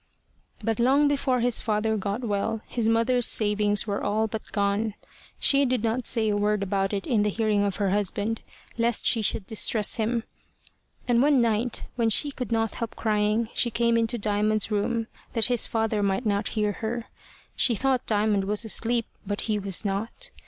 [0.63, 4.95] But long before his father got well, his mother's savings were all but gone.
[5.37, 8.41] She did not say a word about it in the hearing of her husband,
[8.79, 10.23] lest she should distress him;
[11.07, 15.45] and one night, when she could not help crying, she came into Diamond's room that
[15.53, 17.05] his father might not hear her.
[17.55, 20.31] She thought Diamond was asleep, but he was not.